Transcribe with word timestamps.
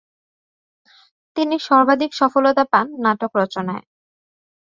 তিনি 1.35 1.55
সর্বাধিকসফলতা 1.67 2.63
পান 2.71 2.85
নাটক 3.03 3.31
রচনায়। 3.41 3.85